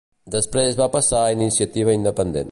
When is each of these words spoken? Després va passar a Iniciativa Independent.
Després 0.35 0.79
va 0.79 0.87
passar 0.95 1.21
a 1.27 1.35
Iniciativa 1.37 1.99
Independent. 1.99 2.39